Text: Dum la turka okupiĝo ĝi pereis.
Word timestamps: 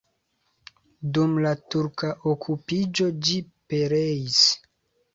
Dum 1.17 1.35
la 1.43 1.51
turka 1.75 2.11
okupiĝo 2.33 3.13
ĝi 3.23 3.41
pereis. 3.71 4.45